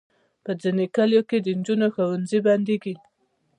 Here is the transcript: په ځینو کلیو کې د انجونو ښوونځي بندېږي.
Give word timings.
په 0.43 0.51
ځینو 0.61 0.85
کلیو 0.95 1.27
کې 1.29 1.37
د 1.41 1.47
انجونو 1.53 1.87
ښوونځي 1.95 2.39
بندېږي. 2.47 2.95